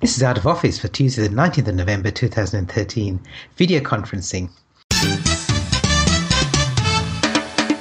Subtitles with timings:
[0.00, 3.20] This is out of office for Tuesday, the 19th of November 2013,
[3.56, 4.48] video conferencing.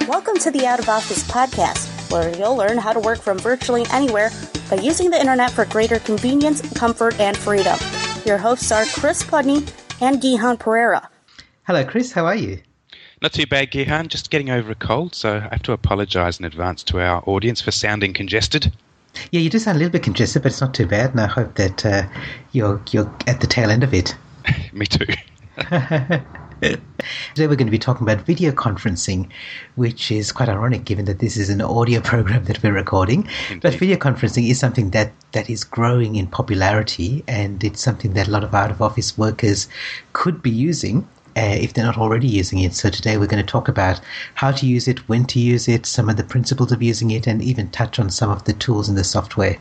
[0.06, 3.86] Welcome to the Out of Office podcast, where you'll learn how to work from virtually
[3.94, 4.32] anywhere
[4.70, 7.80] by using the internet for greater convenience, comfort, and freedom.
[8.26, 9.64] Your hosts are Chris Pudney
[10.02, 11.08] and Gihan Perera.
[11.68, 12.12] Hello, Chris.
[12.12, 12.62] How are you?
[13.22, 14.10] Not too bad, Gihan.
[14.10, 17.62] Just getting over a cold, so I have to apologise in advance to our audience
[17.62, 18.74] for sounding congested.
[19.32, 21.28] Yeah, you do sound a little bit congested, but it's not too bad, and I
[21.28, 22.08] hope that uh,
[22.52, 24.16] you're you're at the tail end of it.
[24.74, 25.06] Me too.
[26.62, 29.30] Today we're going to be talking about video conferencing,
[29.76, 33.30] which is quite ironic given that this is an audio program that we're recording.
[33.48, 33.62] Indeed.
[33.62, 38.28] But video conferencing is something that, that is growing in popularity and it's something that
[38.28, 39.70] a lot of out of office workers
[40.12, 41.08] could be using
[41.40, 42.74] if they're not already using it.
[42.74, 44.02] So today we're going to talk about
[44.36, 47.28] how to use it, when to use it, some of the principles of using it,
[47.28, 49.58] and even touch on some of the tools in the software.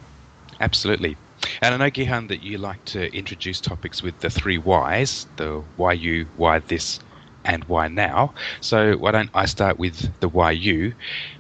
[0.61, 1.17] Absolutely.
[1.63, 5.63] And I know, Gihan, that you like to introduce topics with the three whys the
[5.77, 6.99] why you, why this,
[7.45, 8.35] and why now.
[8.61, 10.95] So why don't I start with the why you,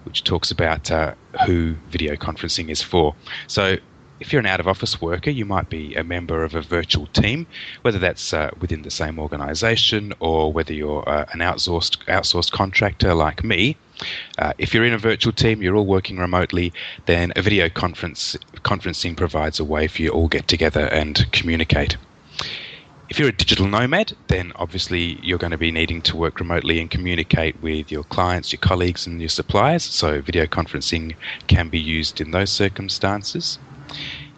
[0.05, 1.15] which talks about uh,
[1.47, 3.15] who video conferencing is for.
[3.47, 3.77] So
[4.21, 7.07] if you're an out of office worker, you might be a member of a virtual
[7.09, 7.47] team,
[7.83, 13.15] whether that's uh, within the same organization or whether you're uh, an outsourced outsourced contractor
[13.15, 13.77] like me.
[14.39, 16.73] Uh, if you're in a virtual team, you're all working remotely,
[17.07, 21.97] then a video conference conferencing provides a way for you all get together and communicate.
[23.09, 26.79] If you're a digital nomad, then obviously you're going to be needing to work remotely
[26.79, 29.83] and communicate with your clients, your colleagues, and your suppliers.
[29.83, 31.17] So, video conferencing
[31.47, 33.59] can be used in those circumstances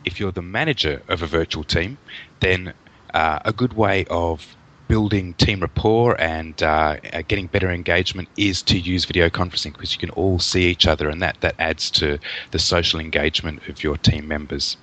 [0.04, 1.98] if you're the manager of a virtual team,
[2.40, 2.72] then
[3.14, 4.56] uh, a good way of
[4.88, 9.92] building team rapport and uh, uh, getting better engagement is to use video conferencing because
[9.92, 12.18] you can all see each other and that, that adds to
[12.50, 14.76] the social engagement of your team members.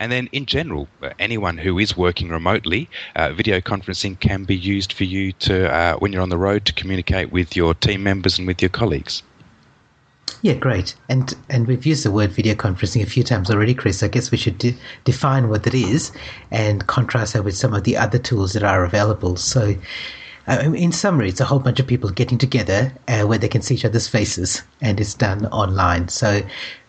[0.00, 4.92] And then, in general, anyone who is working remotely, uh, video conferencing can be used
[4.92, 8.38] for you to, uh, when you're on the road, to communicate with your team members
[8.38, 9.22] and with your colleagues.
[10.42, 10.96] Yeah, great.
[11.08, 14.02] And and we've used the word video conferencing a few times already, Chris.
[14.02, 16.10] I guess we should de- define what it is
[16.50, 19.36] and contrast that with some of the other tools that are available.
[19.36, 19.76] So,
[20.48, 23.62] uh, in summary, it's a whole bunch of people getting together uh, where they can
[23.62, 26.08] see each other's faces, and it's done online.
[26.08, 26.42] So.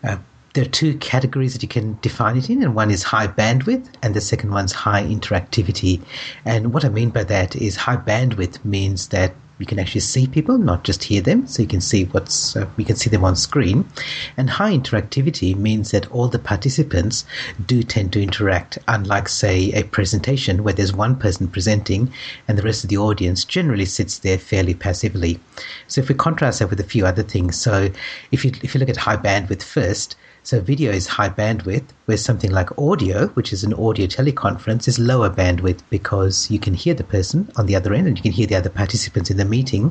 [0.04, 0.18] Uh,
[0.54, 3.88] there are two categories that you can define it in, and one is high bandwidth,
[4.04, 6.00] and the second one's high interactivity.
[6.46, 10.28] And what I mean by that is high bandwidth means that you can actually see
[10.28, 11.48] people, not just hear them.
[11.48, 13.88] So you can see what's uh, we can see them on screen.
[14.36, 17.26] And high interactivity means that all the participants
[17.66, 22.12] do tend to interact, unlike say a presentation where there's one person presenting
[22.48, 25.40] and the rest of the audience generally sits there fairly passively.
[25.88, 27.90] So if we contrast that with a few other things, so
[28.32, 32.18] if you if you look at high bandwidth first, so video is high bandwidth, where
[32.18, 36.94] something like audio, which is an audio teleconference, is lower bandwidth because you can hear
[36.94, 39.46] the person on the other end and you can hear the other participants in the
[39.46, 39.90] meeting,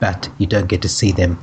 [0.00, 1.38] but you don't get to see them.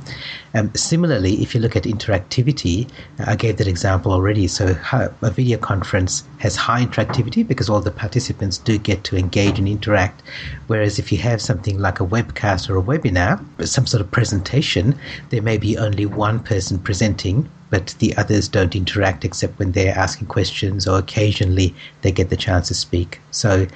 [0.52, 2.90] Um, similarly, if you look at interactivity,
[3.20, 4.46] I gave that example already.
[4.48, 9.58] So a video conference has high interactivity because all the participants do get to engage
[9.58, 10.22] and interact.
[10.66, 14.98] Whereas if you have something like a webcast or a webinar, some sort of presentation,
[15.30, 19.96] there may be only one person presenting but the others don't interact except when they're
[19.96, 23.18] asking questions or occasionally they get the chance to speak.
[23.30, 23.66] So,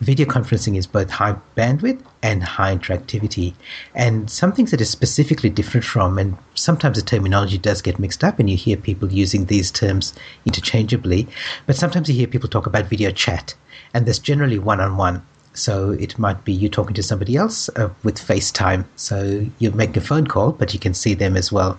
[0.00, 3.54] video conferencing is both high bandwidth and high interactivity.
[3.94, 8.24] And some things that is specifically different from, and sometimes the terminology does get mixed
[8.24, 10.14] up and you hear people using these terms
[10.44, 11.28] interchangeably,
[11.66, 13.54] but sometimes you hear people talk about video chat,
[13.94, 15.24] and there's generally one on one.
[15.54, 18.84] So it might be you talking to somebody else uh, with FaceTime.
[18.96, 21.78] So you're making a phone call, but you can see them as well.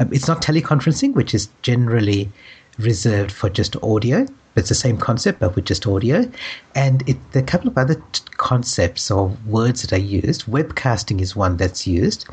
[0.00, 2.28] Um, it's not teleconferencing, which is generally
[2.78, 4.26] reserved for just audio.
[4.56, 6.30] It's the same concept, but with just audio.
[6.74, 10.46] And it, a couple of other t- concepts or words that are used.
[10.46, 12.26] Webcasting is one that's used.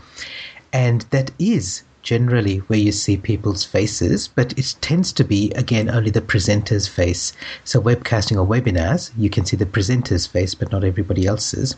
[0.73, 5.91] And that is generally where you see people's faces, but it tends to be, again,
[5.91, 7.33] only the presenter's face.
[7.65, 11.75] So, webcasting or webinars, you can see the presenter's face, but not everybody else's.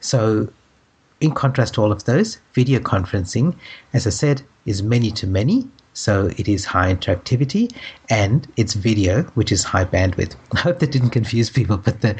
[0.00, 0.48] So,
[1.20, 3.54] in contrast to all of those, video conferencing,
[3.92, 5.68] as I said, is many to many.
[5.92, 7.70] So it is high interactivity
[8.08, 10.34] and it's video, which is high bandwidth.
[10.54, 12.14] I hope that didn't confuse people, but the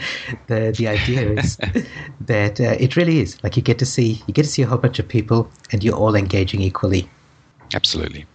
[0.48, 1.56] the, the idea is
[2.32, 4.66] that uh, it really is like you get to see you get to see a
[4.66, 7.08] whole bunch of people and you're all engaging equally.
[7.74, 8.26] Absolutely.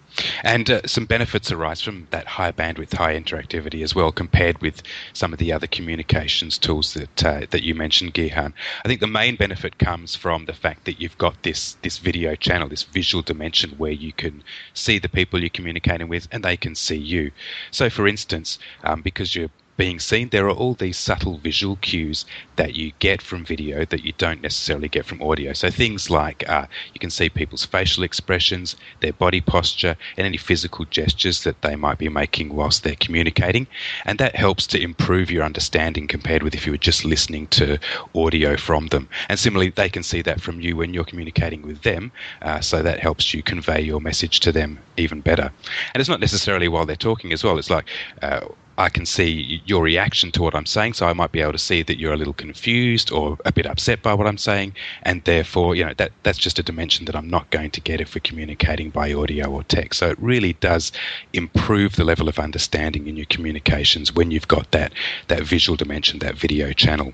[0.44, 4.82] And uh, some benefits arise from that high bandwidth, high interactivity as well, compared with
[5.12, 8.52] some of the other communications tools that uh, that you mentioned, Gihan.
[8.84, 12.36] I think the main benefit comes from the fact that you've got this this video
[12.36, 16.56] channel, this visual dimension where you can see the people you're communicating with, and they
[16.56, 17.32] can see you.
[17.72, 22.24] So, for instance, um, because you're being seen, there are all these subtle visual cues
[22.56, 25.52] that you get from video that you don't necessarily get from audio.
[25.52, 30.36] So things like uh, you can see people's facial expressions, their body posture, and any
[30.36, 33.66] physical gestures that they might be making whilst they're communicating.
[34.04, 37.78] And that helps to improve your understanding compared with if you were just listening to
[38.14, 39.08] audio from them.
[39.28, 42.12] And similarly, they can see that from you when you're communicating with them.
[42.42, 45.50] Uh, so that helps you convey your message to them even better.
[45.92, 47.58] And it's not necessarily while they're talking as well.
[47.58, 47.88] It's like,
[48.22, 50.94] uh, I can see your reaction to what I'm saying.
[50.94, 53.66] So I might be able to see that you're a little confused or a bit
[53.66, 57.16] upset by what I'm saying, and therefore, you know, that that's just a dimension that
[57.16, 60.00] I'm not going to get if we're communicating by audio or text.
[60.00, 60.92] So it really does
[61.32, 64.92] improve the level of understanding in your communications when you've got that
[65.28, 67.12] that visual dimension, that video channel.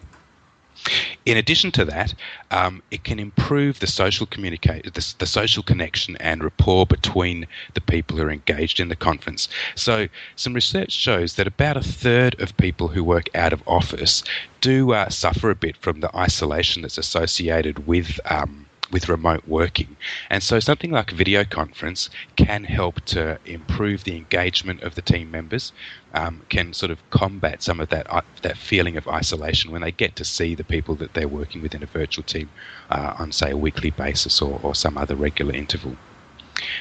[1.27, 2.15] In addition to that,
[2.51, 7.81] um, it can improve the social communicate, the, the, social connection and rapport between the
[7.81, 9.49] people who are engaged in the conference.
[9.75, 14.25] So, some research shows that about a third of people who work out of office
[14.61, 18.19] do uh, suffer a bit from the isolation that's associated with.
[18.25, 19.97] Um, with remote working.
[20.29, 25.31] And so something like video conference can help to improve the engagement of the team
[25.31, 25.73] members,
[26.15, 29.93] um, can sort of combat some of that uh, that feeling of isolation when they
[29.93, 32.51] get to see the people that they're working with in a virtual team
[32.91, 35.97] uh, on, say, a weekly basis or, or some other regular interval.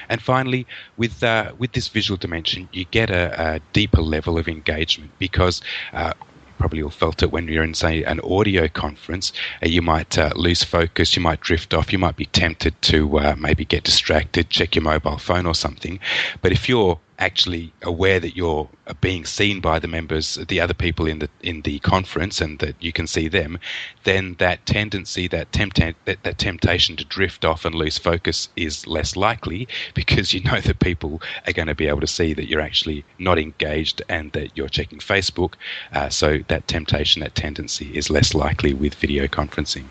[0.09, 0.67] And finally,
[0.97, 5.61] with uh, with this visual dimension, you get a, a deeper level of engagement because
[5.94, 6.13] uh,
[6.59, 9.33] probably all felt it when you're in, say, an audio conference.
[9.63, 13.17] Uh, you might uh, lose focus, you might drift off, you might be tempted to
[13.17, 16.00] uh, maybe get distracted, check your mobile phone or something.
[16.41, 20.74] But if you're actually aware that you're uh, being seen by the members, the other
[20.74, 23.60] people in the in the conference, and that you can see them,
[24.06, 28.88] then that tendency, that tempt that, that temptation to drift off and lose focus is
[28.88, 32.48] less likely because you know that people are going to be able to see that
[32.48, 35.54] you're actually not engaged and that you're checking Facebook.
[35.94, 39.86] Uh, so that temptation, that tendency is less likely with video conferencing.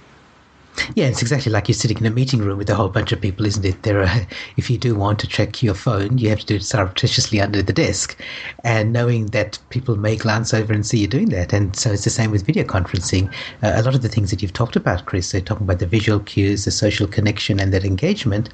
[0.94, 3.20] Yeah, it's exactly like you're sitting in a meeting room with a whole bunch of
[3.20, 3.82] people, isn't it?
[3.82, 4.26] There are,
[4.56, 7.62] if you do want to check your phone, you have to do it surreptitiously under
[7.62, 8.20] the desk,
[8.64, 11.52] and knowing that people may glance over and see you doing that.
[11.52, 13.32] And so it's the same with video conferencing.
[13.62, 15.86] Uh, a lot of the things that you've talked about, Chris, so talking about the
[15.86, 18.50] visual cues, the social connection, and that engagement,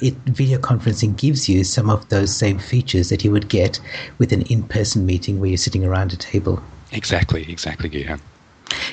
[0.00, 3.80] it video conferencing gives you some of those same features that you would get
[4.18, 6.62] with an in-person meeting where you're sitting around a table.
[6.92, 8.20] Exactly, exactly, Gihan.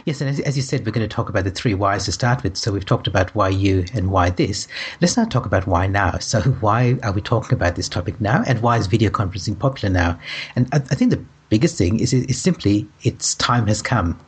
[0.06, 2.12] Yes, and as, as, you said, we're going to talk about the three whys to
[2.12, 2.58] start with.
[2.58, 4.68] So we've talked about why you and why this.
[5.02, 6.18] Let's now talk about why now.
[6.20, 9.94] So why are we talking about this topic now, and why is video conferencing popular
[9.94, 10.20] now?
[10.56, 14.20] And I, I think the biggest thing is, is simply its time has come.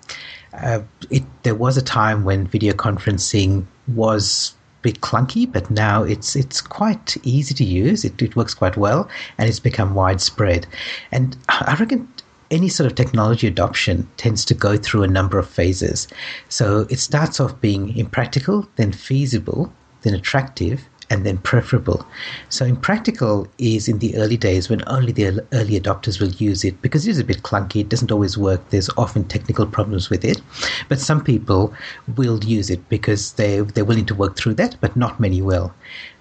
[0.53, 6.03] Uh, it, there was a time when video conferencing was a bit clunky, but now
[6.03, 8.03] it's it's quite easy to use.
[8.03, 9.07] It, it works quite well,
[9.37, 10.67] and it's become widespread.
[11.11, 12.07] And I reckon
[12.51, 16.07] any sort of technology adoption tends to go through a number of phases.
[16.49, 22.05] So it starts off being impractical, then feasible, then attractive, and then preferable.
[22.49, 26.81] So impractical is in the early days when only the early adopters will use it
[26.81, 30.23] because it is a bit clunky, it doesn't always work, there's often technical problems with
[30.23, 30.39] it.
[30.87, 31.73] But some people
[32.15, 35.73] will use it because they they're willing to work through that, but not many will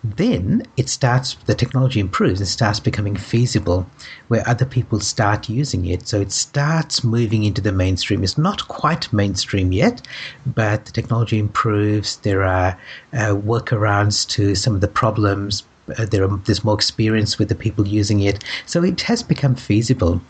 [0.05, 3.89] then it starts the technology improves and starts becoming feasible
[4.29, 6.07] where other people start using it.
[6.07, 8.23] So it starts moving into the mainstream.
[8.23, 10.07] It's not quite mainstream yet
[10.47, 12.17] but the technology improves.
[12.19, 12.79] There are
[13.13, 15.65] uh, workarounds to some of the problems.
[15.99, 18.45] Uh, there are, there's more experience with the people using it.
[18.67, 20.21] So it has become feasible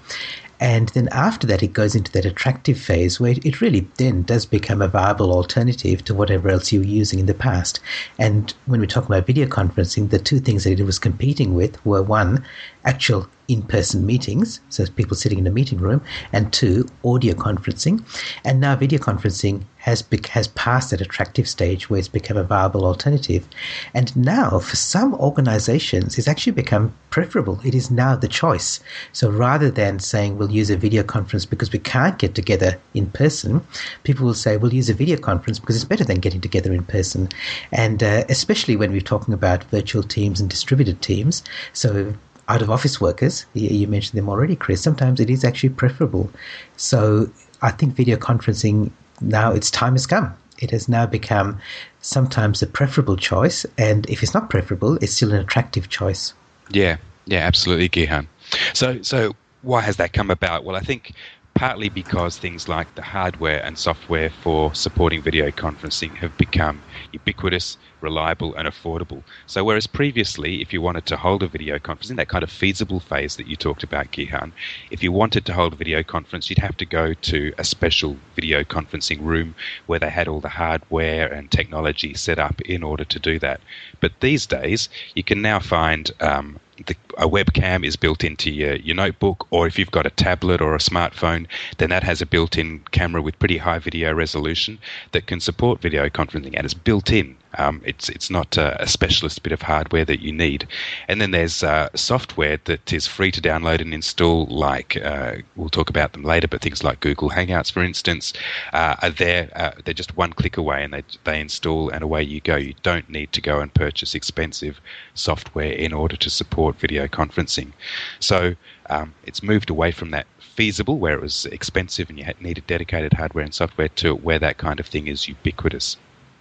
[0.60, 4.44] and then after that, it goes into that attractive phase where it really then does
[4.44, 7.80] become a viable alternative to whatever else you were using in the past.
[8.18, 11.84] And when we talk about video conferencing, the two things that it was competing with
[11.86, 12.44] were one,
[12.84, 16.02] actual in person meetings, so people sitting in a meeting room,
[16.32, 18.04] and two, audio conferencing.
[18.44, 22.84] And now video conferencing has, has passed that attractive stage where it's become a viable
[22.84, 23.48] alternative.
[23.94, 27.58] And now, for some organizations, it's actually become preferable.
[27.64, 28.80] It is now the choice.
[29.12, 33.06] So rather than saying we'll use a video conference because we can't get together in
[33.10, 33.64] person,
[34.02, 36.84] people will say we'll use a video conference because it's better than getting together in
[36.84, 37.30] person.
[37.72, 41.42] And uh, especially when we're talking about virtual teams and distributed teams.
[41.72, 42.12] So
[42.48, 46.30] out of office workers, you mentioned them already, Chris, sometimes it is actually preferable.
[46.76, 47.30] So
[47.62, 48.90] I think video conferencing
[49.20, 50.34] now its time has come.
[50.58, 51.60] It has now become
[52.00, 56.32] sometimes a preferable choice, and if it's not preferable, it's still an attractive choice.
[56.70, 58.26] Yeah, yeah, absolutely, Gihan.
[58.72, 60.64] So, so why has that come about?
[60.64, 61.12] Well, I think
[61.58, 67.76] partly because things like the hardware and software for supporting video conferencing have become ubiquitous,
[68.00, 69.24] reliable, and affordable.
[69.48, 72.50] So, whereas previously, if you wanted to hold a video conference in that kind of
[72.52, 74.52] feasible phase that you talked about, Gihan,
[74.92, 78.16] if you wanted to hold a video conference, you'd have to go to a special
[78.36, 83.04] video conferencing room where they had all the hardware and technology set up in order
[83.06, 83.60] to do that.
[83.98, 88.76] But these days, you can now find um, the, a webcam is built into your,
[88.76, 91.46] your notebook, or if you've got a tablet or a smartphone,
[91.78, 94.78] then that has a built in camera with pretty high video resolution
[95.12, 97.36] that can support video conferencing and it's built in.
[97.56, 100.68] Um, it's it's not a, specialist bit of hardware that you need,
[101.08, 104.46] and then there's uh, software that is free to download and install.
[104.46, 108.32] Like uh, we'll talk about them later, but things like Google Hangouts, for instance,
[108.72, 109.50] uh, are there.
[109.56, 112.56] Uh, they're just one click away, and they they install, and away you go.
[112.56, 114.80] You don't need to go and purchase expensive
[115.14, 117.72] software in order to support video conferencing.
[118.20, 118.54] So
[118.90, 122.66] um, it's moved away from that feasible, where it was expensive and you had, needed
[122.66, 125.96] dedicated hardware and software, to where that kind of thing is ubiquitous.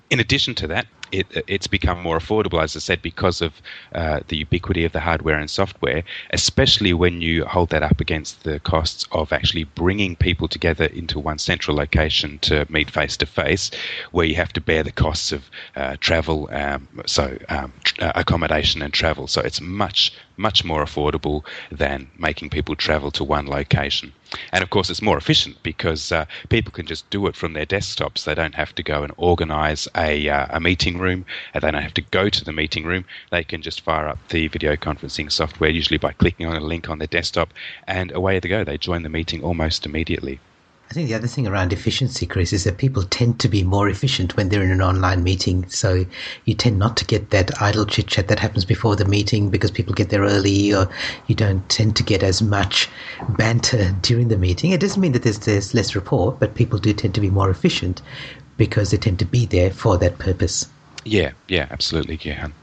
[0.09, 3.61] In addition to that, it, it's become more affordable, as I said, because of
[3.93, 8.43] uh, the ubiquity of the hardware and software, especially when you hold that up against
[8.43, 13.25] the costs of actually bringing people together into one central location to meet face to
[13.25, 13.71] face,
[14.11, 18.81] where you have to bear the costs of uh, travel, um, so um, uh, accommodation
[18.81, 19.27] and travel.
[19.27, 24.13] So it's much, much more affordable than making people travel to one location.
[24.51, 27.65] And of course, it's more efficient because uh, people can just do it from their
[27.65, 28.23] desktops.
[28.23, 31.81] They don't have to go and organize a, uh, a meeting room, and they don't
[31.81, 33.05] have to go to the meeting room.
[33.31, 36.89] They can just fire up the video conferencing software, usually by clicking on a link
[36.89, 37.53] on their desktop,
[37.87, 38.63] and away they go.
[38.63, 40.39] They join the meeting almost immediately.
[40.89, 43.89] I think the other thing around efficiency, Chris, is that people tend to be more
[43.89, 45.67] efficient when they're in an online meeting.
[45.67, 46.05] So
[46.45, 49.69] you tend not to get that idle chit chat that happens before the meeting because
[49.69, 50.89] people get there early, or
[51.27, 52.89] you don't tend to get as much
[53.37, 54.71] banter during the meeting.
[54.71, 57.49] It doesn't mean that there's, there's less rapport, but people do tend to be more
[57.49, 58.01] efficient
[58.55, 60.67] because they tend to be there for that purpose.
[61.03, 62.53] Yeah, yeah, absolutely, Gihan.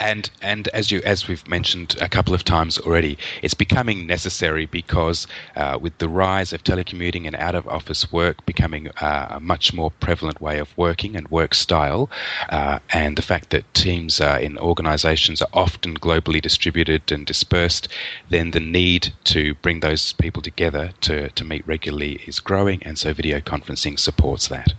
[0.00, 4.66] And and as you as we've mentioned a couple of times already, it's becoming necessary
[4.66, 9.40] because uh, with the rise of telecommuting and out of office work becoming uh, a
[9.40, 12.10] much more prevalent way of working and work style,
[12.50, 17.88] uh, and the fact that teams in organisations are often globally distributed and dispersed,
[18.28, 22.98] then the need to bring those people together to to meet regularly is growing, and
[22.98, 24.74] so video conferencing supports that.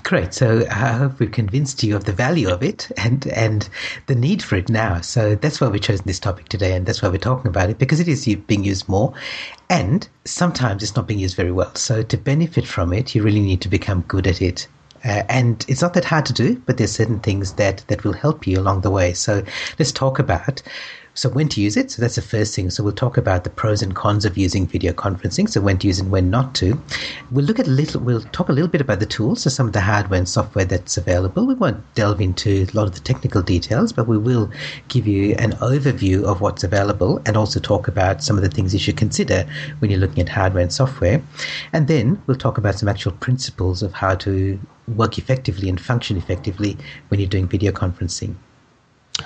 [0.00, 0.32] Great.
[0.32, 3.68] So I hope we've convinced you of the value of it and and
[4.06, 5.02] the need for it now.
[5.02, 7.78] So that's why we've chosen this topic today, and that's why we're talking about it
[7.78, 9.12] because it is being used more,
[9.68, 11.74] and sometimes it's not being used very well.
[11.74, 14.66] So to benefit from it, you really need to become good at it.
[15.04, 18.14] Uh, and it's not that hard to do, but there's certain things that that will
[18.14, 19.12] help you along the way.
[19.12, 19.44] So
[19.78, 20.62] let's talk about
[21.14, 21.90] so when to use it.
[21.90, 22.70] So that's the first thing.
[22.70, 25.48] So we'll talk about the pros and cons of using video conferencing.
[25.48, 26.80] So when to use and when not to.
[27.30, 28.00] We'll look at a little.
[28.00, 29.42] We'll talk a little bit about the tools.
[29.42, 31.46] So some of the hardware and software that's available.
[31.46, 34.50] We won't delve into a lot of the technical details, but we will
[34.88, 38.72] give you an overview of what's available and also talk about some of the things
[38.72, 39.46] you should consider
[39.80, 41.22] when you're looking at hardware and software.
[41.72, 46.16] And then we'll talk about some actual principles of how to work effectively and function
[46.16, 46.76] effectively
[47.08, 48.34] when you're doing video conferencing.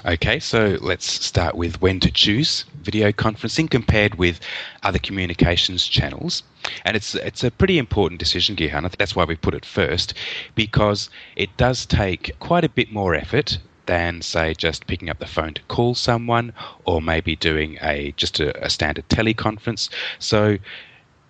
[0.05, 4.41] Okay, so let's start with when to choose video conferencing compared with
[4.83, 6.43] other communications channels.
[6.85, 8.91] And it's it's a pretty important decision, Gihan.
[8.97, 10.15] That's why we put it first,
[10.55, 15.27] because it does take quite a bit more effort than say just picking up the
[15.27, 16.53] phone to call someone
[16.85, 19.89] or maybe doing a just a, a standard teleconference.
[20.19, 20.59] So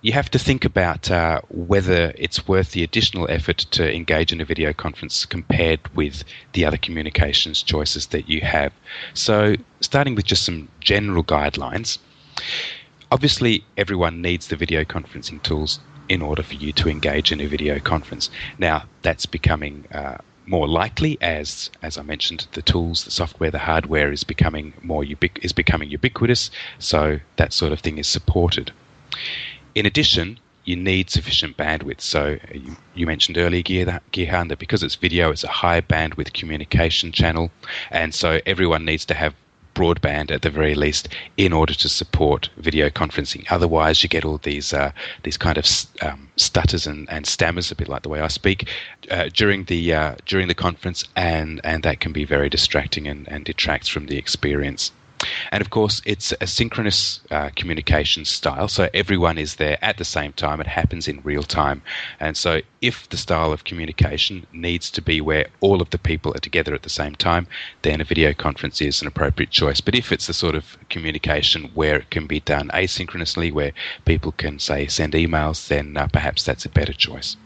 [0.02, 4.40] you have to think about uh, whether it's worth the additional effort to engage in
[4.40, 6.22] a video conference compared with
[6.52, 8.72] the other communications choices that you have.
[9.14, 11.98] So, starting with just some general guidelines.
[13.10, 17.46] Obviously, everyone needs the video conferencing tools in order for you to engage in a
[17.46, 18.30] video conference.
[18.58, 23.58] Now, that's becoming uh, more likely as as I mentioned the tools the software the
[23.58, 28.70] hardware is becoming more ubiqu- is becoming ubiquitous so that sort of thing is supported
[29.76, 32.00] in addition, you need sufficient bandwidth.
[32.00, 37.12] So you, you mentioned earlier, Gihan, that because it's video, it's a high bandwidth communication
[37.12, 37.50] channel,
[37.90, 39.34] and so everyone needs to have
[39.74, 43.44] broadband at the very least in order to support video conferencing.
[43.50, 44.90] Otherwise, you get all these uh,
[45.24, 45.66] these kind of
[46.00, 48.68] um, stutters and, and stammers, a bit like the way I speak,
[49.10, 53.28] uh, during the uh, during the conference, and and that can be very distracting and,
[53.28, 54.90] and detracts from the experience.
[55.50, 60.04] And of course, it's a synchronous uh, communication style, so everyone is there at the
[60.04, 60.60] same time.
[60.60, 61.82] It happens in real time.
[62.20, 66.34] And so, if the style of communication needs to be where all of the people
[66.36, 67.46] are together at the same time,
[67.82, 69.80] then a video conference is an appropriate choice.
[69.80, 73.72] But if it's the sort of communication where it can be done asynchronously, where
[74.04, 77.36] people can, say, send emails, then uh, perhaps that's a better choice.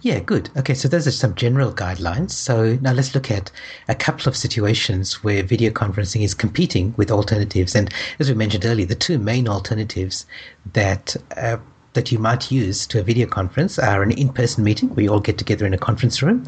[0.00, 0.50] Yeah, good.
[0.56, 2.30] Okay, so those are some general guidelines.
[2.30, 3.50] So now let's look at
[3.88, 7.74] a couple of situations where video conferencing is competing with alternatives.
[7.74, 10.24] And as we mentioned earlier, the two main alternatives
[10.72, 11.58] that uh,
[11.98, 15.18] that you might use to a video conference are an in-person meeting where you all
[15.18, 16.44] get together in a conference room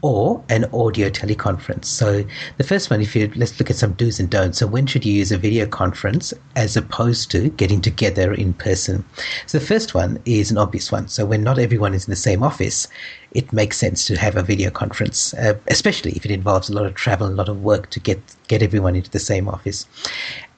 [0.00, 1.86] or an audio teleconference.
[1.86, 2.24] So
[2.58, 4.58] the first one, if you let's look at some do's and don'ts.
[4.58, 9.04] So when should you use a video conference as opposed to getting together in person?
[9.46, 11.08] So the first one is an obvious one.
[11.08, 12.86] So when not everyone is in the same office,
[13.34, 16.86] it makes sense to have a video conference, uh, especially if it involves a lot
[16.86, 19.86] of travel and a lot of work to get get everyone into the same office.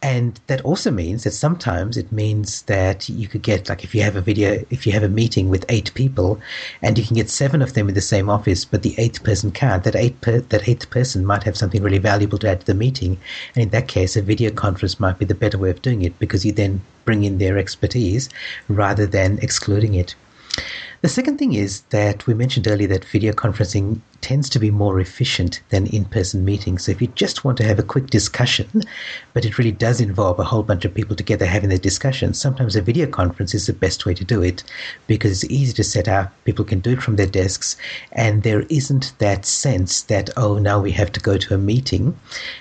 [0.03, 4.03] And that also means that sometimes it means that you could get, like, if you
[4.03, 6.39] have a video, if you have a meeting with eight people
[6.83, 9.51] and you can get seven of them in the same office, but the eighth person
[9.51, 12.67] can't, that, eight per, that eighth person might have something really valuable to add to
[12.67, 13.17] the meeting.
[13.55, 16.19] And in that case, a video conference might be the better way of doing it
[16.19, 18.29] because you then bring in their expertise
[18.69, 20.15] rather than excluding it.
[21.03, 25.01] The second thing is that we mentioned earlier that video conferencing tends to be more
[25.01, 26.85] efficient than in person meetings.
[26.85, 28.85] So if you just want to have a quick discussion,
[29.35, 32.75] but it really does involve a whole bunch of people together having the discussion, sometimes
[32.75, 34.65] a video conference is the best way to do it
[35.07, 36.33] because it's easy to set up.
[36.45, 37.77] People can do it from their desks,
[38.13, 42.19] and there isn't that sense that, oh, now we have to go to a meeting.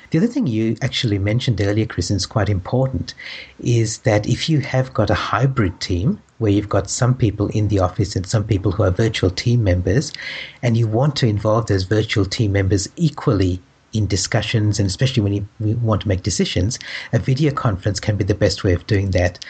[0.09, 3.13] The other thing you actually mentioned earlier, Chris, and is quite important,
[3.61, 7.67] is that if you have got a hybrid team, where you've got some people in
[7.67, 10.11] the office and some people who are virtual team members,
[10.61, 13.61] and you want to involve those virtual team members equally
[13.93, 15.47] in discussions, and especially when you
[15.77, 16.79] want to make decisions,
[17.13, 19.43] a video conference can be the best way of doing that.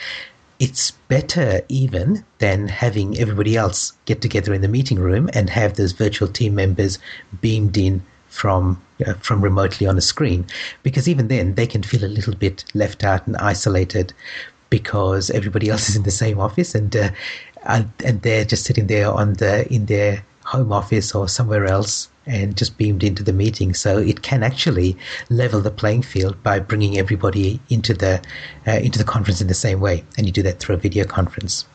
[0.60, 5.76] It's better even than having everybody else get together in the meeting room and have
[5.76, 7.00] those virtual team members
[7.42, 10.44] beamed in from uh, from remotely on a screen
[10.82, 14.12] because even then they can feel a little bit left out and isolated
[14.74, 17.12] because everybody else is in the same office and uh,
[17.68, 22.58] and they're just sitting there on the in their home office or somewhere else and
[22.58, 23.76] just beamed into the meeting.
[23.76, 24.98] So it can actually
[25.30, 28.20] level the playing field by bringing everybody into the
[28.68, 31.06] uh, into the conference in the same way, and you do that through a video
[31.06, 31.66] conference.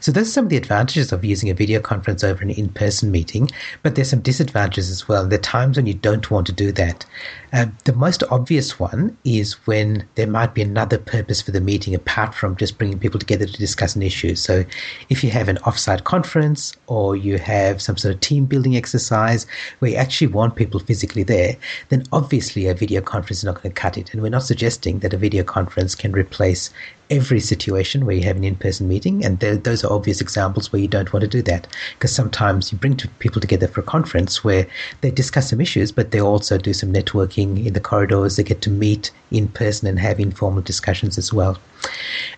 [0.00, 3.12] So those are some of the advantages of using a video conference over an in-person
[3.12, 3.48] meeting,
[3.84, 5.24] but there's some disadvantages as well.
[5.24, 7.06] There are times when you don't want to do that.
[7.52, 11.94] Uh, the most obvious one is when there might be another purpose for the meeting
[11.94, 14.34] apart from just bringing people together to discuss an issue.
[14.34, 14.64] So
[15.10, 19.46] if you have an offsite conference or you have some sort of team building exercise
[19.80, 21.56] where you actually want people physically there,
[21.90, 24.12] then obviously a video conference is not going to cut it.
[24.12, 26.70] And we're not suggesting that a video conference can replace
[27.12, 30.88] every situation where you have an in-person meeting, and those are obvious examples where you
[30.88, 34.66] don't want to do that because sometimes you bring people together for a conference where
[35.02, 38.36] they discuss some issues, but they also do some networking in the corridors.
[38.36, 41.58] They get to meet in person and have informal discussions as well.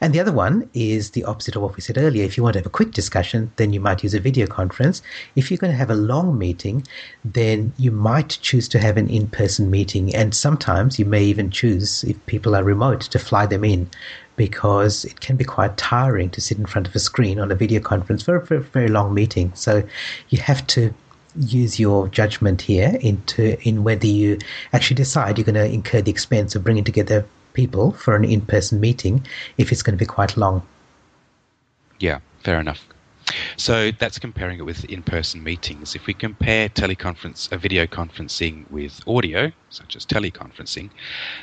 [0.00, 2.24] And the other one is the opposite of what we said earlier.
[2.24, 5.02] If you want to have a quick discussion, then you might use a video conference.
[5.36, 6.86] If you're going to have a long meeting,
[7.24, 10.14] then you might choose to have an in person meeting.
[10.14, 13.88] And sometimes you may even choose, if people are remote, to fly them in
[14.36, 17.54] because it can be quite tiring to sit in front of a screen on a
[17.54, 19.52] video conference for a, for a very long meeting.
[19.54, 19.84] So
[20.30, 20.92] you have to
[21.37, 24.38] use your judgment here into in whether you
[24.73, 28.81] actually decide you're going to incur the expense of bringing together people for an in-person
[28.81, 29.25] meeting
[29.59, 30.66] if it's going to be quite long.
[32.01, 32.87] Yeah, fair enough.
[33.57, 35.94] So that's comparing it with in-person meetings.
[35.94, 40.90] If we compare teleconference, a uh, video conferencing with audio, such as teleconferencing,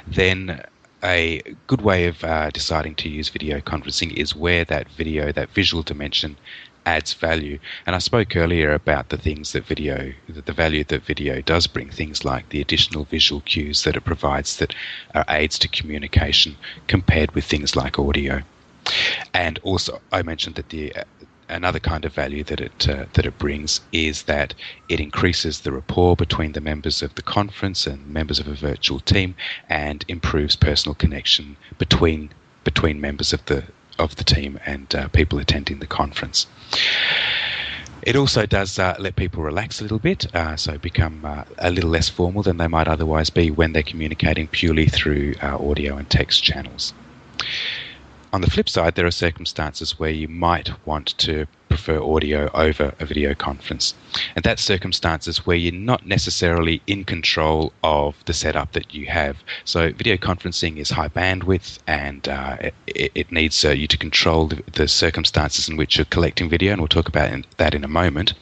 [0.08, 0.64] then
[1.04, 5.50] a good way of uh, deciding to use video conferencing is where that video, that
[5.50, 6.38] visual dimension,
[6.86, 7.60] adds value.
[7.86, 11.90] And I spoke earlier about the things that video, the value that video does bring,
[11.90, 14.74] things like the additional visual cues that it provides that
[15.14, 18.42] are aids to communication compared with things like audio.
[19.34, 20.94] And also, I mentioned that the
[21.52, 24.54] another kind of value that it uh, that it brings is that
[24.88, 29.00] it increases the rapport between the members of the conference and members of a virtual
[29.00, 29.36] team,
[29.70, 32.32] and improves personal connection between
[32.64, 33.64] between members of the
[34.02, 36.48] of the team and uh, people attending the conference.
[38.02, 41.70] It also does uh, let people relax a little bit, uh, so become uh, a
[41.70, 45.98] little less formal than they might otherwise be when they're communicating purely through uh, audio
[45.98, 46.94] and text channels.
[48.34, 52.94] On the flip side, there are circumstances where you might want to prefer audio over
[53.00, 53.96] a video conference.
[54.36, 59.38] And that's circumstances where you're not necessarily in control of the setup that you have.
[59.64, 62.58] So, video conferencing is high bandwidth and uh,
[62.88, 66.74] it, it, needs uh, you to control the, the, circumstances in which you're collecting video,
[66.74, 68.34] and we'll talk about in, that in a moment.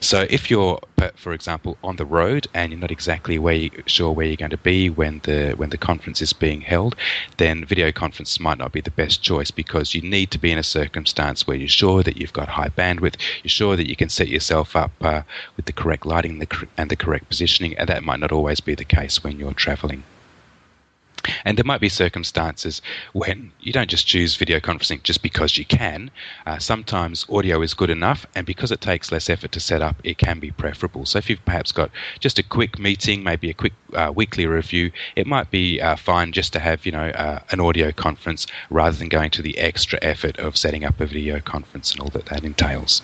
[0.00, 0.80] So, if you're,
[1.16, 4.50] for example, on the road and you're not exactly where you, sure where you're going
[4.50, 6.96] to be when the when the conference is being held,
[7.36, 10.58] then video conference might not be the best choice because you need to be in
[10.58, 14.08] a circumstance where you're sure that you've got high bandwidth, you're sure that you can
[14.08, 15.22] set yourself up uh,
[15.56, 16.42] with the correct lighting
[16.76, 20.04] and the correct positioning, and that might not always be the case when you're traveling.
[21.44, 22.82] And there might be circumstances
[23.12, 26.10] when you don't just choose video conferencing just because you can.
[26.46, 29.96] Uh, sometimes audio is good enough, and because it takes less effort to set up,
[30.04, 31.06] it can be preferable.
[31.06, 34.90] So if you've perhaps got just a quick meeting, maybe a quick uh, weekly review,
[35.16, 38.96] it might be uh, fine just to have you know uh, an audio conference rather
[38.96, 42.26] than going to the extra effort of setting up a video conference and all that
[42.26, 43.02] that entails.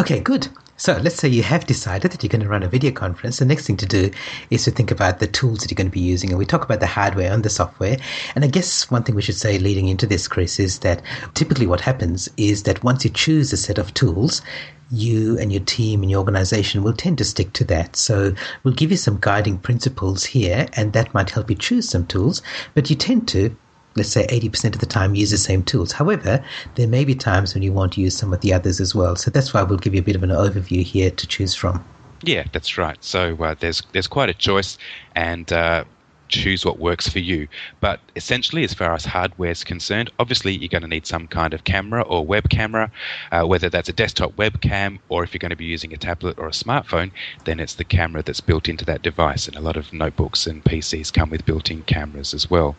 [0.00, 0.48] Okay, good.
[0.76, 3.38] So let's say you have decided that you're going to run a video conference.
[3.38, 4.10] The next thing to do
[4.50, 6.30] is to think about the tools that you're going to be using.
[6.30, 7.96] And we talk about the hardware and the software.
[8.34, 11.00] And I guess one thing we should say leading into this, Chris, is that
[11.34, 14.42] typically what happens is that once you choose a set of tools,
[14.90, 17.94] you and your team and your organization will tend to stick to that.
[17.96, 22.06] So we'll give you some guiding principles here, and that might help you choose some
[22.06, 22.42] tools.
[22.74, 23.56] But you tend to
[23.96, 25.92] let's say 80% of the time use the same tools.
[25.92, 28.94] However, there may be times when you want to use some of the others as
[28.94, 29.16] well.
[29.16, 31.84] So that's why we'll give you a bit of an overview here to choose from.
[32.22, 32.96] Yeah, that's right.
[33.04, 34.78] So uh, there's there's quite a choice,
[35.14, 35.84] and uh,
[36.28, 37.48] choose what works for you.
[37.80, 41.54] But essentially, as far as hardware is concerned, obviously you're going to need some kind
[41.54, 42.90] of camera or web camera,
[43.30, 46.38] uh, whether that's a desktop webcam or if you're going to be using a tablet
[46.38, 47.10] or a smartphone,
[47.44, 49.46] then it's the camera that's built into that device.
[49.46, 52.76] And a lot of notebooks and PCs come with built in cameras as well.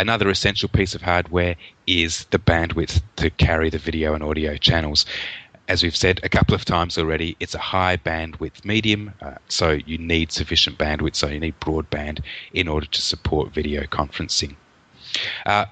[0.00, 5.04] Another essential piece of hardware is the bandwidth to carry the video and audio channels.
[5.68, 9.72] As we've said a couple of times already, it's a high bandwidth medium, uh, so
[9.84, 12.22] you need sufficient bandwidth, so you need broadband
[12.54, 14.56] in order to support video conferencing.
[15.44, 15.66] Uh,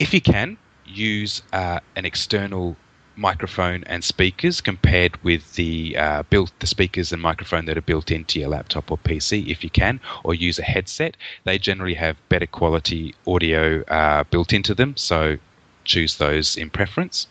[0.00, 2.74] if you can, use uh, an external
[3.22, 8.10] microphone and speakers compared with the uh, built the speakers and microphone that are built
[8.10, 11.16] into your laptop or PC if you can, or use a headset.
[11.44, 15.38] They generally have better quality audio uh, built into them, so
[15.84, 17.28] choose those in preference.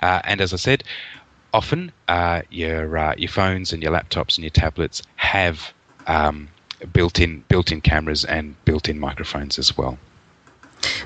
[0.00, 0.84] Uh, and as I said,
[1.52, 5.74] often uh, your uh, your phones and your laptops and your tablets have
[6.06, 6.48] um,
[6.92, 9.98] built-in built-in cameras and built-in microphones as well.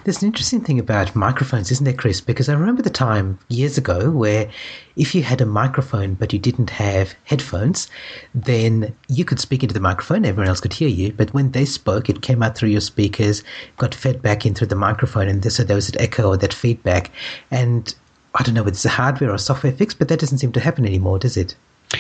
[0.05, 2.21] There's an interesting thing about microphones, isn't there, Chris?
[2.21, 4.51] Because I remember the time years ago where
[4.97, 7.89] if you had a microphone but you didn't have headphones,
[8.35, 11.13] then you could speak into the microphone, everyone else could hear you.
[11.13, 13.43] But when they spoke, it came out through your speakers,
[13.77, 16.55] got fed back in through the microphone, and so there was that echo or that
[16.55, 17.11] feedback.
[17.51, 17.95] And
[18.35, 20.61] I don't know whether it's a hardware or software fix, but that doesn't seem to
[20.61, 21.55] happen anymore, does it?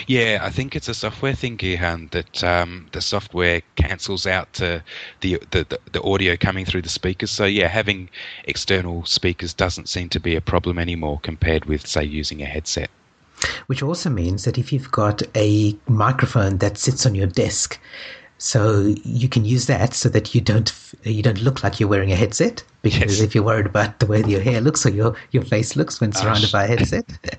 [0.06, 4.82] Yeah, I think it's a software thing, Gihan, that um, the software cancels out the,
[5.20, 7.30] the, the, the audio coming through the speakers.
[7.30, 8.10] So, yeah, having
[8.44, 12.90] external speakers doesn't seem to be a problem anymore compared with, say, using a headset.
[13.66, 17.78] Which also means that if you've got a microphone that sits on your desk,
[18.38, 20.72] so you can use that so that you don't
[21.02, 23.20] you don't look like you're wearing a headset because yes.
[23.20, 26.12] if you're worried about the way your hair looks or your, your face looks when
[26.12, 27.06] surrounded by a headset.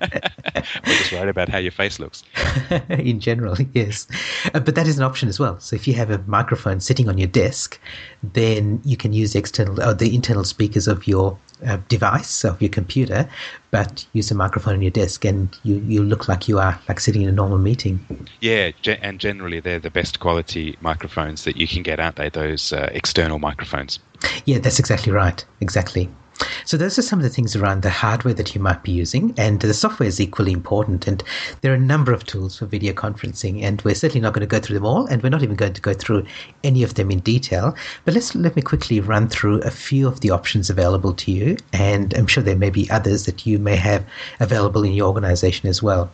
[0.86, 2.22] We're just worried about how your face looks.
[2.90, 4.06] In general, yes.
[4.54, 5.58] Uh, but that is an option as well.
[5.60, 7.80] So if you have a microphone sitting on your desk,
[8.22, 12.60] then you can use external or uh, the internal speakers of your uh, device of
[12.60, 13.28] your computer,
[13.70, 17.00] but use a microphone on your desk, and you, you look like you are like
[17.00, 18.00] sitting in a normal meeting.
[18.40, 18.70] Yeah,
[19.02, 22.28] and generally they're the best quality microphones that you can get, aren't they?
[22.28, 23.98] Those uh, external microphones.
[24.44, 25.44] Yeah, that's exactly right.
[25.60, 26.08] Exactly.
[26.64, 29.34] So those are some of the things around the hardware that you might be using,
[29.36, 31.06] and the software is equally important.
[31.06, 31.22] And
[31.60, 34.46] there are a number of tools for video conferencing, and we're certainly not going to
[34.46, 36.24] go through them all, and we're not even going to go through
[36.64, 37.74] any of them in detail.
[38.04, 41.58] But let's let me quickly run through a few of the options available to you,
[41.74, 44.04] and I'm sure there may be others that you may have
[44.40, 46.10] available in your organization as well.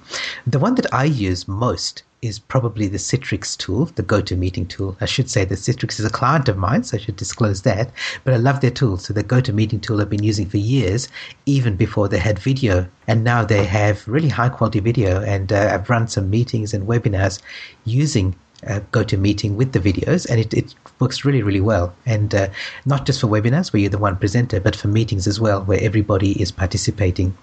[0.46, 4.96] The one that I use most is probably the Citrix tool, the GoToMeeting tool.
[5.00, 7.90] I should say that Citrix is a client of mine, so I should disclose that.
[8.24, 8.96] But I love their tool.
[8.96, 11.08] So the GoToMeeting tool I've been using for years,
[11.46, 12.88] even before they had video.
[13.06, 15.22] And now they have really high quality video.
[15.22, 17.40] And uh, I've run some meetings and webinars
[17.84, 18.34] using
[18.66, 21.94] uh, GoToMeeting with the videos, and it, it works really, really well.
[22.04, 22.48] And uh,
[22.84, 25.80] not just for webinars where you're the one presenter, but for meetings as well, where
[25.80, 27.36] everybody is participating.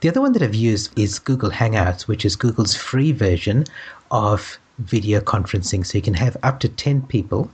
[0.00, 3.64] The other one that I've used is Google Hangouts, which is Google's free version
[4.10, 5.86] of video conferencing.
[5.86, 7.50] So you can have up to 10 people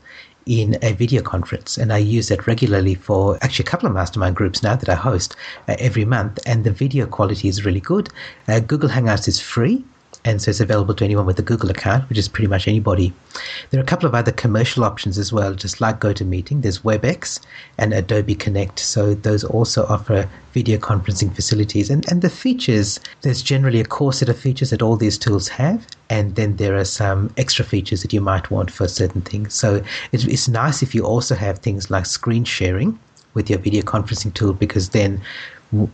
[0.47, 1.77] in a video conference.
[1.77, 4.95] And I use that regularly for actually a couple of mastermind groups now that I
[4.95, 5.37] host
[5.69, 6.39] uh, every month.
[6.47, 8.09] And the video quality is really good.
[8.49, 9.85] Uh, Google Hangouts is free
[10.25, 13.13] and so it's available to anyone with a Google account, which is pretty much anybody.
[13.71, 16.63] There are a couple of other commercial options as well, just like GoToMeeting.
[16.63, 17.41] There's WebEx
[17.79, 21.89] and Adobe Connect, so those also offer video conferencing facilities.
[21.89, 25.49] And, and the features, there's generally a core set of features that all these tools
[25.49, 29.55] have, and then there are some extra features that you might want for certain things.
[29.55, 32.99] So it's, it's nice if you also have things like screen sharing
[33.35, 35.23] with your video conferencing tool, because then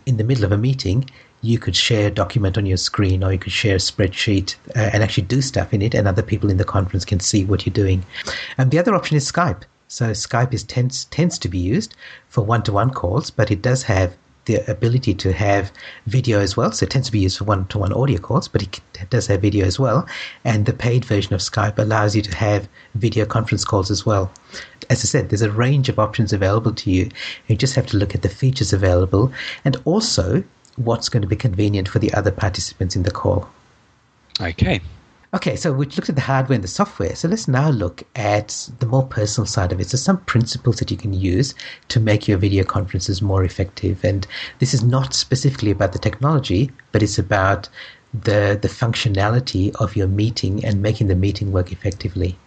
[0.07, 1.09] in the middle of a meeting,
[1.47, 4.91] you could share a document on your screen or you could share a spreadsheet uh,
[4.93, 7.65] and actually do stuff in it and other people in the conference can see what
[7.65, 8.05] you're doing.
[8.59, 9.63] And the other option is Skype.
[9.89, 11.95] So Skype is tends tends to be used
[12.29, 15.73] for one-to-one calls, but it does have the ability to have
[16.07, 16.73] video as well.
[16.73, 18.81] So it tends to be used for one-to-one audio calls, but it
[19.11, 20.07] does have video as well.
[20.45, 24.33] And the paid version of Skype allows you to have video conference calls as well.
[24.89, 27.11] As I said, there's a range of options available to you.
[27.49, 29.33] You just have to look at the features available
[29.65, 30.45] and also
[30.77, 33.49] what's going to be convenient for the other participants in the call.
[34.41, 34.81] Okay.
[35.35, 37.15] Okay, so we've looked at the hardware and the software.
[37.15, 39.91] So let's now look at the more personal side of it.
[39.91, 41.55] So some principles that you can use
[41.89, 44.05] to make your video conferences more effective.
[44.05, 44.27] And
[44.61, 47.69] this is not specifically about the technology, but it's about
[48.15, 52.39] the the functionality of your meeting and making the meeting work effectively.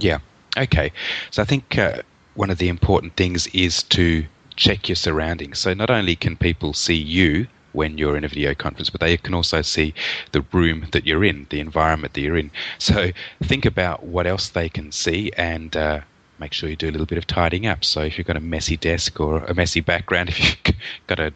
[0.00, 0.18] Yeah.
[0.56, 0.90] Okay.
[1.30, 2.02] So I think uh,
[2.34, 4.24] one of the important things is to
[4.56, 5.58] check your surroundings.
[5.58, 9.16] So not only can people see you when you're in a video conference, but they
[9.16, 9.92] can also see
[10.32, 12.50] the room that you're in, the environment that you're in.
[12.78, 13.10] So
[13.42, 16.00] think about what else they can see and uh,
[16.38, 17.84] make sure you do a little bit of tidying up.
[17.84, 21.32] So if you've got a messy desk or a messy background, if you've got a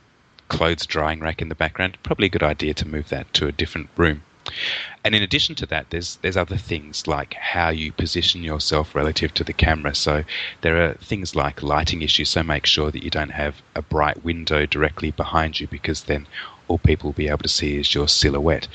[0.49, 3.53] clothes drying rack in the background, probably a good idea to move that to a
[3.53, 4.23] different room.
[5.05, 9.33] And in addition to that, there's there's other things like how you position yourself relative
[9.35, 9.95] to the camera.
[9.95, 10.25] So
[10.63, 12.29] there are things like lighting issues.
[12.31, 16.27] So make sure that you don't have a bright window directly behind you because then
[16.69, 18.69] all people will be able to see is your silhouette.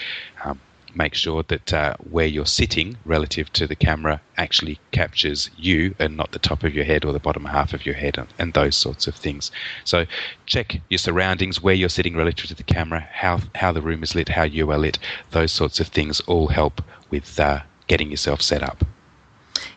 [0.96, 6.16] Make sure that uh, where you're sitting relative to the camera actually captures you and
[6.16, 8.54] not the top of your head or the bottom half of your head and, and,
[8.54, 9.52] those sorts of things.
[9.84, 10.06] So
[10.46, 14.16] check your surroundings, where you're sitting relative to the camera, how, how the room is
[14.16, 15.00] lit, how you are lit.
[15.32, 18.86] Those sorts of things all help with uh, getting yourself set up.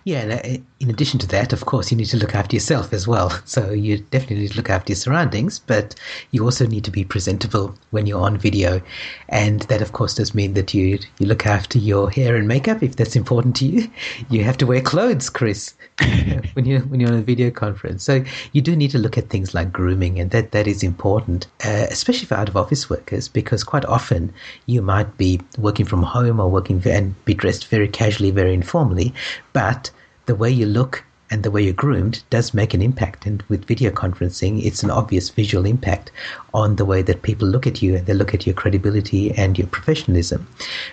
[0.04, 3.32] Yeah, in addition to that, of course, you need to look after yourself as well.
[3.46, 5.94] So you definitely need to look after your surroundings, but
[6.32, 8.82] you also need to be presentable when you're on video.
[9.30, 12.82] And that, of course, does mean that you, you look after your hair and makeup
[12.82, 13.90] if that's important to you.
[14.28, 15.74] You have to wear clothes, Chris,
[16.52, 18.02] when, you, when you're on a video conference.
[18.02, 21.46] So you do need to look at things like grooming, and that, that is important,
[21.64, 24.32] uh, especially for out of office workers, because quite often
[24.66, 29.14] you might be working from home or working and be dressed very casually, very informally,
[29.52, 29.90] but
[30.26, 33.26] the way you look and the way you're groomed does make an impact.
[33.26, 36.12] And with video conferencing, it's an obvious visual impact
[36.54, 39.58] on the way that people look at you and they look at your credibility and
[39.58, 40.46] your professionalism,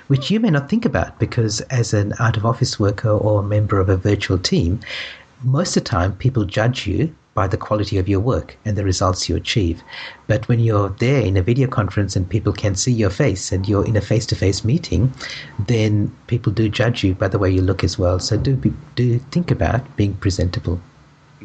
[0.08, 3.44] which you may not think about because as an out of office worker or a
[3.44, 4.80] member of a virtual team,
[5.44, 8.84] most of the time people judge you by the quality of your work and the
[8.84, 9.84] results you achieve.
[10.28, 13.68] But when you're there in a video conference and people can see your face and
[13.68, 15.12] you're in a face to face meeting,
[15.60, 18.20] then people do judge you by the way you look as well.
[18.20, 20.80] So do, be, do think about being presentable.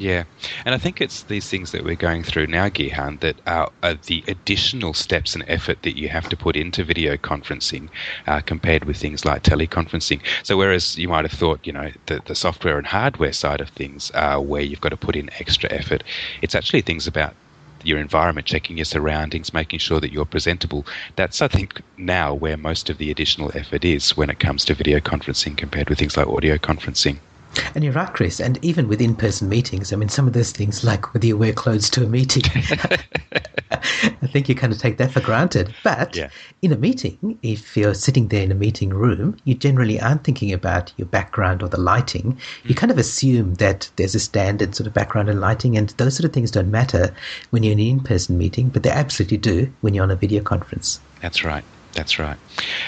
[0.01, 0.25] Yeah,
[0.65, 3.95] and I think it's these things that we're going through now, Gihan, that are, are
[3.95, 7.91] the additional steps and effort that you have to put into video conferencing
[8.29, 10.23] uh, compared with things like teleconferencing.
[10.45, 13.71] So, whereas you might have thought, you know, the, the software and hardware side of
[13.71, 16.05] things are where you've got to put in extra effort,
[16.43, 17.35] it's actually things about
[17.83, 20.87] your environment, checking your surroundings, making sure that you're presentable.
[21.17, 24.75] That's, I think, now where most of the additional effort is when it comes to
[24.75, 27.21] video conferencing compared with things like audio conferencing.
[27.75, 28.41] And you're right, Chris.
[28.41, 31.53] And even with in-person meetings, I mean, some of those things, like whether you wear
[31.53, 32.43] clothes to a meeting,
[33.71, 35.75] I think you kind of take that for granted.
[35.83, 36.29] But yeah.
[36.63, 40.53] in a meeting, if you're sitting there in a meeting room, you generally aren't thinking
[40.53, 42.39] about your background or the lighting.
[42.65, 42.79] You mm.
[42.79, 46.25] kind of assume that there's a standard sort of background and lighting, and those sort
[46.25, 47.15] of things don't matter
[47.51, 50.43] when you're in an in-person meeting, but they absolutely do when you're on a video
[50.43, 51.01] conference.
[51.21, 51.65] That's right.
[51.99, 52.39] That's right.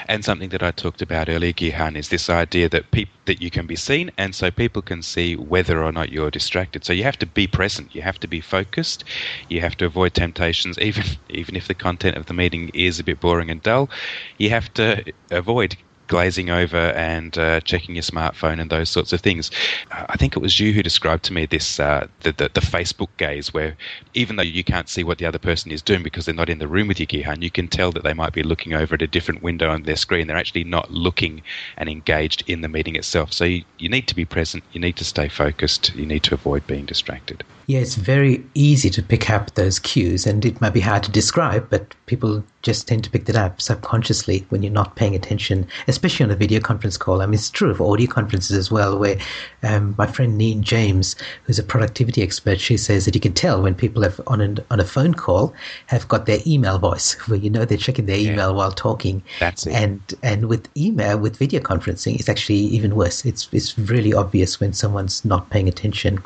[0.07, 2.85] And something that I talked about earlier, Gihan, is this idea that
[3.27, 6.85] that you can be seen, and so people can see whether or not you're distracted.
[6.85, 7.93] So you have to be present.
[7.93, 9.03] You have to be focused.
[9.49, 13.05] You have to avoid temptations, even even if the content of the meeting is a
[13.05, 13.91] bit boring and dull.
[14.39, 15.77] You have to avoid
[16.11, 19.49] glazing over and uh, checking your smartphone and those sorts of things.
[19.93, 23.11] I think it was you who described to me this uh, the, the, the Facebook
[23.17, 23.77] gaze, where
[24.13, 26.59] even though you can't see what the other person is doing because they're not in
[26.59, 29.03] the room with you, Gihan, you can tell that they might be looking over at
[29.03, 30.27] a different window on their screen.
[30.27, 31.43] They're actually not looking
[31.77, 33.33] and engaged in the meeting itself.
[33.33, 34.65] So you, you need to be present.
[34.73, 35.95] You need to stay focused.
[35.95, 37.45] You need to avoid being distracted.
[37.71, 41.11] Yeah, it's very easy to pick up those cues, and it might be hard to
[41.13, 45.69] describe, but people just tend to pick that up subconsciously when you're not paying attention,
[45.87, 47.23] especially on a video conference call.
[47.23, 49.19] I mean, it's true of audio conferences as well, where
[49.63, 53.63] um, my friend Neen James, who's a productivity expert, she says that you can tell
[53.63, 55.55] when people have on, an, on a phone call
[55.87, 58.57] have got their email voice, where you know they're checking their email yeah.
[58.57, 59.23] while talking.
[59.39, 59.75] That's it.
[59.75, 63.25] And, and with email, with video conferencing, it's actually even worse.
[63.25, 66.21] It's, it's really obvious when someone's not paying attention.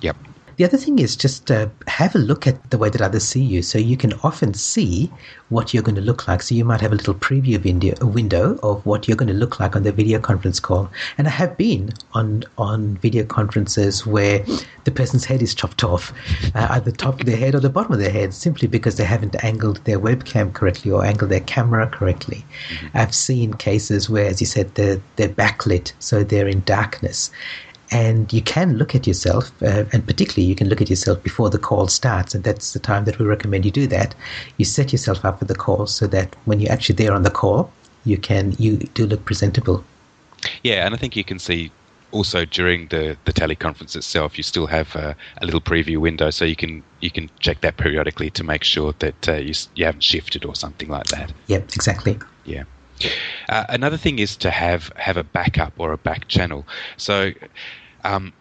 [0.00, 0.16] Yep.
[0.58, 3.40] The other thing is just uh, have a look at the way that others see
[3.40, 3.62] you.
[3.62, 5.08] So you can often see
[5.50, 6.42] what you're going to look like.
[6.42, 9.38] So you might have a little preview video, a window of what you're going to
[9.38, 10.90] look like on the video conference call.
[11.16, 14.44] And I have been on on video conferences where
[14.82, 16.12] the person's head is chopped off,
[16.56, 18.96] uh, at the top of their head or the bottom of their head, simply because
[18.96, 22.44] they haven't angled their webcam correctly or angled their camera correctly.
[22.70, 22.98] Mm-hmm.
[22.98, 27.30] I've seen cases where, as you said, they're, they're backlit, so they're in darkness
[27.90, 31.50] and you can look at yourself, uh, and particularly you can look at yourself before
[31.50, 34.14] the call starts, and that's the time that we recommend you do that.
[34.56, 37.30] You set yourself up for the call so that when you're actually there on the
[37.30, 37.72] call,
[38.04, 39.84] you can you do look presentable.
[40.62, 41.72] Yeah, and I think you can see
[42.10, 46.44] also during the, the teleconference itself, you still have a, a, little preview window, so
[46.44, 50.02] you can you can check that periodically to make sure that uh, you you haven't
[50.02, 51.32] shifted or something like that.
[51.48, 52.18] Yep, exactly.
[52.44, 52.64] Yeah.
[53.48, 56.66] Uh, another thing is to have have a backup or a back channel.
[56.96, 57.32] So.
[58.04, 58.32] Um,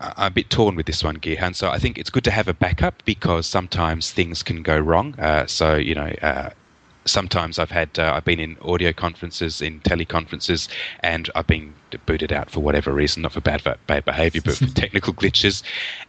[0.00, 1.54] I'm a bit torn with this one, Gihan.
[1.54, 5.14] So I think it's good to have a backup because sometimes things can go wrong.
[5.18, 6.50] Uh, so you know, uh,
[7.04, 10.68] sometimes I've had uh, I've been in audio conferences, in teleconferences,
[11.00, 11.74] and I've been
[12.06, 15.62] booted out for whatever reason, not for bad bad behaviour, but for technical glitches.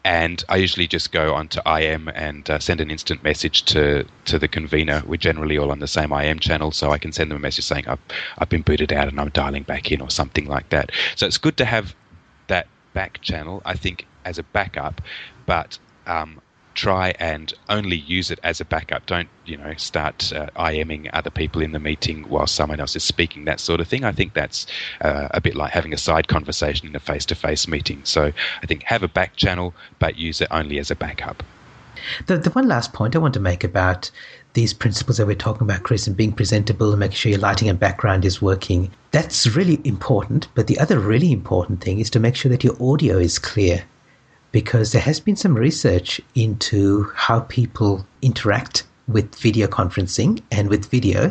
[0.04, 4.40] And I usually just go onto IM and uh, send an instant message to to
[4.40, 5.04] the convener.
[5.06, 7.66] We're generally all on the same IM channel, so I can send them a message
[7.66, 8.00] saying I've
[8.38, 10.92] I've been booted out and I'm dialing back in or something like that.
[11.16, 11.96] So it's good to have
[12.48, 15.02] that back channel, I think, as a backup,
[15.46, 15.78] but
[16.08, 16.42] um,
[16.76, 19.06] try and only use it as a backup.
[19.06, 23.04] Don't you know start uh, IMing other people in the meeting while someone else is
[23.04, 23.46] speaking.
[23.46, 24.04] That sort of thing.
[24.04, 24.68] I think that's
[25.02, 28.02] uh, a bit like having a side conversation in a face-to-face meeting.
[28.04, 31.42] So I think have a back channel, but use it only as a backup.
[32.28, 34.12] The the one last point I want to make about
[34.54, 37.68] these principles that we're talking about, Chris, and being presentable and making sure your lighting
[37.68, 38.92] and background is working.
[39.12, 40.48] That's really important.
[40.56, 43.84] But the other really important thing is to make sure that your audio is clear
[44.56, 50.90] because there has been some research into how people interact with video conferencing and with
[50.90, 51.30] video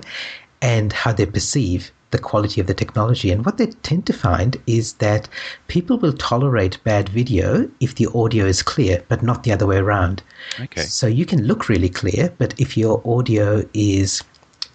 [0.61, 3.31] and how they perceive the quality of the technology.
[3.31, 5.27] And what they tend to find is that
[5.69, 9.79] people will tolerate bad video if the audio is clear, but not the other way
[9.79, 10.23] around.
[10.61, 10.83] Okay.
[10.83, 14.23] So you can look really clear, but if your audio is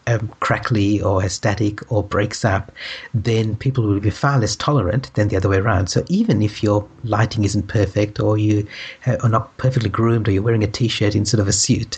[0.09, 2.71] um, crackly or static or breaks up,
[3.13, 5.87] then people will be far less tolerant than the other way around.
[5.87, 8.67] So even if your lighting isn't perfect or you
[9.05, 11.97] are not perfectly groomed or you're wearing a t-shirt instead of a suit,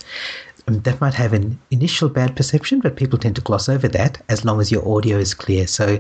[0.68, 4.22] um, that might have an initial bad perception, but people tend to gloss over that
[4.30, 5.66] as long as your audio is clear.
[5.68, 5.98] So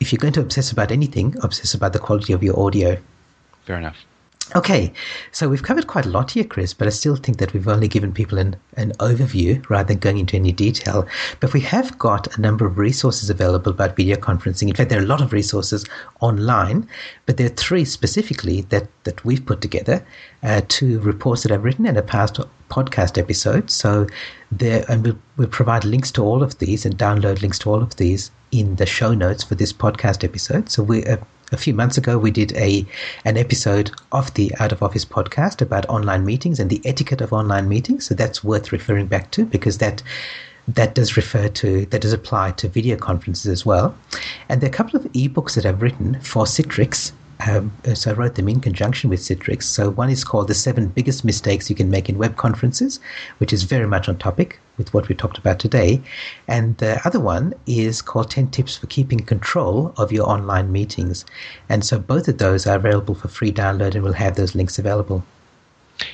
[0.00, 2.98] if you're going to obsess about anything, obsess about the quality of your audio.
[3.66, 3.96] Fair enough.
[4.54, 4.92] Okay,
[5.32, 7.88] so we've covered quite a lot here, Chris, but I still think that we've only
[7.88, 11.08] given people an, an overview rather than going into any detail.
[11.40, 14.68] But we have got a number of resources available about video conferencing.
[14.68, 15.86] In fact, there are a lot of resources
[16.20, 16.86] online,
[17.24, 20.06] but there are three specifically that, that we've put together,
[20.42, 23.70] uh, two reports that I've written and a past podcast episode.
[23.70, 24.06] So
[24.52, 27.82] there, and we'll, we'll provide links to all of these and download links to all
[27.82, 30.68] of these in the show notes for this podcast episode.
[30.68, 31.16] So we uh,
[31.54, 32.84] a few months ago, we did a
[33.24, 37.32] an episode of the Out of Office podcast about online meetings and the etiquette of
[37.32, 38.04] online meetings.
[38.04, 40.02] So that's worth referring back to because that
[40.68, 43.96] that does refer to that does apply to video conferences as well.
[44.48, 47.12] And there are a couple of ebooks that I've written for Citrix
[47.46, 49.64] um, so I wrote them in conjunction with Citrix.
[49.64, 53.00] So one is called The Seven Biggest Mistakes You Can Make in Web Conferences,
[53.38, 56.00] which is very much on topic with what we talked about today.
[56.48, 61.24] And the other one is called 10 Tips for Keeping Control of Your Online Meetings.
[61.68, 64.78] And so both of those are available for free download and we'll have those links
[64.78, 65.24] available.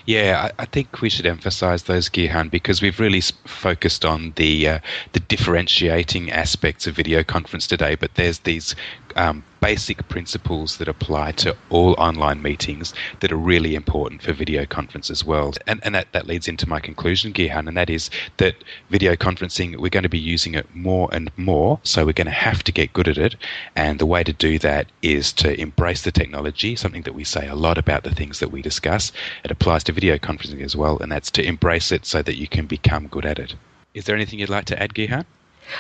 [0.05, 4.69] Yeah, I, I, think we should emphasise those, Gihan, because we've really focused on the
[4.69, 4.79] uh,
[5.13, 7.95] the differentiating aspects of video conference today.
[7.95, 8.75] But there's these
[9.17, 14.65] um, basic principles that apply to all online meetings that are really important for video
[14.67, 15.53] conference as well.
[15.67, 18.57] And, and that, that leads into my conclusion, Gihan, and that is that
[18.89, 22.31] video conferencing, we're going to be using it more and more, so we're going to
[22.33, 23.37] have to get good at it.
[23.77, 27.49] And the way to do that is to embrace the technology, something that we say
[27.49, 29.13] a lot about the things that we discuss.
[29.45, 32.49] It applies to video conferencing as well, and that's to embrace it so that you
[32.49, 33.55] can become good at it.
[33.93, 35.25] Is there anything you'd like to add, Gihan?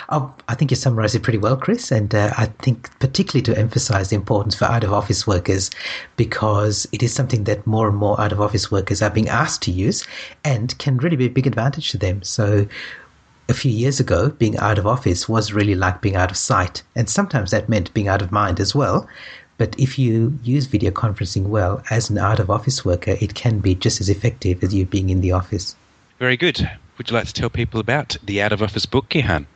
[0.08, 1.90] Oh, I think you summarised it pretty well, Chris.
[1.90, 5.70] And uh, I think particularly to emphasise the importance for out of office workers
[6.16, 9.62] because it is something that more and more out of office workers are being asked
[9.62, 10.06] to use
[10.44, 12.22] and can really be a big advantage to them.
[12.22, 12.66] So
[13.48, 16.82] a few years ago, being out of office was really like being out of sight.
[16.94, 19.08] And sometimes that meant being out of mind as well.
[19.58, 23.58] But if you use video conferencing well as an out of office worker, it can
[23.58, 25.76] be just as effective as you being in the office.
[26.18, 26.70] Very good.
[27.00, 29.46] Would you like to tell people about the Out of Office book, Gihan?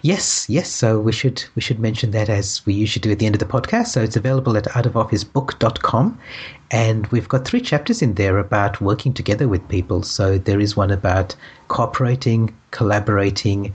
[0.00, 0.70] Yes, yes.
[0.70, 3.40] So we should we should mention that as we usually do at the end of
[3.40, 3.88] the podcast.
[3.88, 6.18] So it's available at outofofficebook.com,
[6.70, 10.02] and we've got three chapters in there about working together with people.
[10.02, 11.36] So there is one about
[11.68, 13.74] cooperating, collaborating,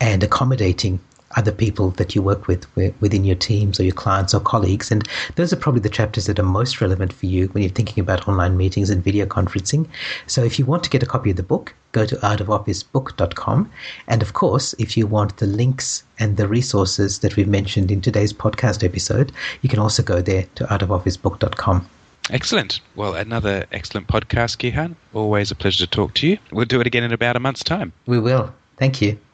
[0.00, 0.98] and accommodating
[1.36, 2.66] other people that you work with
[3.00, 4.90] within your teams or your clients or colleagues.
[4.90, 5.06] And
[5.36, 8.28] those are probably the chapters that are most relevant for you when you're thinking about
[8.28, 9.86] online meetings and video conferencing.
[10.26, 13.70] So if you want to get a copy of the book, go to outofofficebook.com.
[14.08, 18.00] And of course, if you want the links and the resources that we've mentioned in
[18.00, 19.32] today's podcast episode,
[19.62, 21.88] you can also go there to outofofficebook.com.
[22.30, 22.80] Excellent.
[22.96, 24.94] Well, another excellent podcast, Gihan.
[25.12, 26.38] Always a pleasure to talk to you.
[26.52, 27.92] We'll do it again in about a month's time.
[28.06, 28.52] We will.
[28.78, 29.18] Thank you.